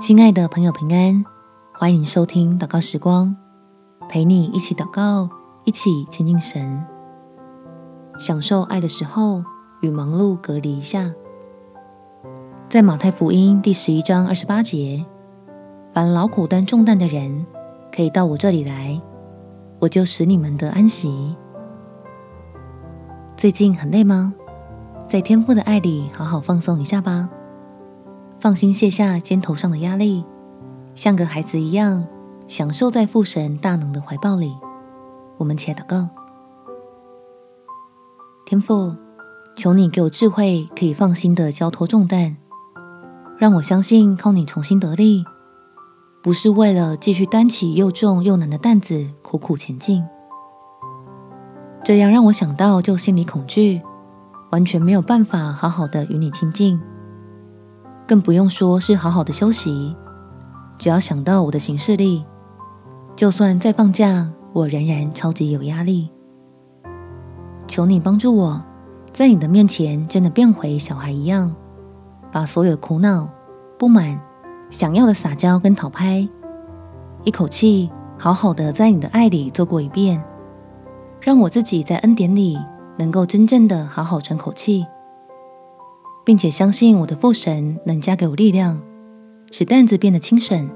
[0.00, 1.24] 亲爱的朋友，平安，
[1.74, 3.36] 欢迎收听祷告时光，
[4.08, 5.28] 陪你一起祷告，
[5.64, 6.82] 一起亲近神，
[8.18, 9.44] 享受爱的时候
[9.82, 11.12] 与忙碌隔离一下。
[12.68, 15.04] 在马太福音第十一章二十八节，
[15.92, 17.46] 凡劳苦担重担的人，
[17.94, 19.00] 可以到我这里来，
[19.78, 21.36] 我就使你们得安息。
[23.36, 24.32] 最近很累吗？
[25.06, 27.28] 在天父的爱里好好放松一下吧。
[28.42, 30.24] 放心卸下肩头上的压力，
[30.96, 32.04] 像个孩子一样
[32.48, 34.52] 享受在父神大能的怀抱里。
[35.38, 36.08] 我们且祷告：
[38.44, 38.96] 天父，
[39.54, 42.36] 求你给我智慧，可以放心的交托重担，
[43.38, 45.24] 让我相信靠你重新得力，
[46.20, 50.04] 不是为了继续担起又重又难的担子苦苦前进。
[51.84, 53.80] 这样让我想到就心里恐惧，
[54.50, 56.82] 完全没有办法好好的与你亲近。
[58.12, 59.96] 更不用说是好好的休息，
[60.76, 62.22] 只要想到我的行事历，
[63.16, 66.10] 就算再放假，我仍然超级有压力。
[67.66, 68.62] 求你帮助我，
[69.14, 71.56] 在你的面前真的变回小孩一样，
[72.30, 73.26] 把所有苦恼、
[73.78, 74.20] 不满、
[74.68, 76.28] 想要的撒娇跟讨拍，
[77.24, 80.22] 一口气好好的在你的爱里做过一遍，
[81.18, 82.58] 让我自己在恩典里
[82.98, 84.84] 能够真正的好好喘口气。
[86.24, 88.80] 并且相信我的父神能加给我力量，
[89.50, 90.68] 使担子变得轻省，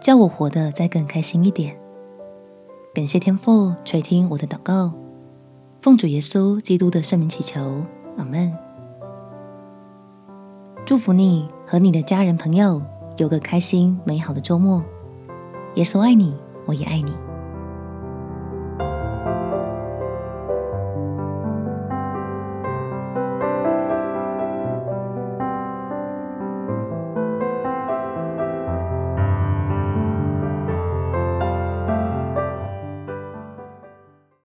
[0.00, 1.76] 叫我活得再更开心一点。
[2.94, 4.92] 感谢天父垂听我的祷告，
[5.80, 7.82] 奉主耶稣基督的圣名祈求，
[8.16, 8.52] 阿门。
[10.86, 12.82] 祝福你和你的家人朋友
[13.16, 14.84] 有个开心美好的周末。
[15.76, 16.34] 耶稣爱你，
[16.66, 17.12] 我也爱你。